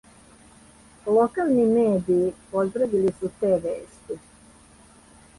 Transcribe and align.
Локални 1.15 1.65
медији 1.73 2.31
поздравили 2.53 3.13
су 3.19 3.29
те 3.43 3.51
вести. 3.67 4.17